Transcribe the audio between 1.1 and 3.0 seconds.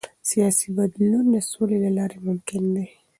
د سولې له لارې ممکن دی